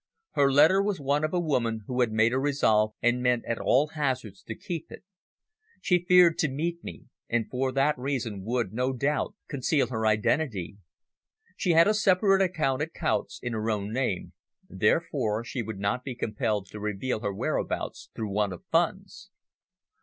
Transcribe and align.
Her 0.31 0.51
letter 0.51 0.81
was 0.81 0.99
one 0.99 1.23
of 1.23 1.31
a 1.31 1.39
woman 1.39 1.83
who 1.85 2.01
had 2.01 2.11
made 2.11 2.33
a 2.33 2.39
resolve 2.39 2.95
and 3.03 3.21
meant 3.21 3.45
at 3.45 3.59
all 3.59 3.89
hazards 3.89 4.41
to 4.45 4.55
keep 4.55 4.91
it. 4.91 5.03
She 5.79 6.05
feared 6.05 6.39
to 6.39 6.49
meet 6.49 6.83
me, 6.83 7.03
and 7.29 7.47
for 7.47 7.71
that 7.71 7.99
reason 7.99 8.43
would, 8.43 8.73
no 8.73 8.93
doubt, 8.93 9.35
conceal 9.47 9.89
her 9.89 10.07
identity. 10.07 10.77
She 11.55 11.73
had 11.73 11.87
a 11.87 11.93
separate 11.93 12.41
account 12.41 12.81
at 12.81 12.95
Coutts' 12.95 13.39
in 13.43 13.53
her 13.53 13.69
own 13.69 13.93
name, 13.93 14.33
therefore 14.67 15.43
she 15.43 15.61
would 15.61 15.77
not 15.77 16.03
be 16.03 16.15
compelled 16.15 16.65
to 16.71 16.79
reveal 16.79 17.19
her 17.19 17.31
whereabouts 17.31 18.09
through 18.15 18.31
want 18.33 18.53
of 18.53 18.63
funds. 18.71 19.29